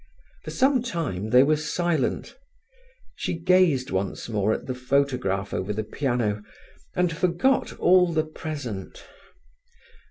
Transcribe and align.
For 0.43 0.49
some 0.49 0.81
time 0.81 1.29
they 1.29 1.43
were 1.43 1.55
silent. 1.55 2.35
She 3.13 3.37
gazed 3.37 3.91
once 3.91 4.27
more 4.29 4.51
at 4.51 4.65
the 4.65 4.73
photograph 4.73 5.53
over 5.53 5.73
the 5.73 5.83
piano, 5.83 6.41
and 6.95 7.15
forgot 7.15 7.77
all 7.77 8.11
the 8.11 8.25
present. 8.25 9.03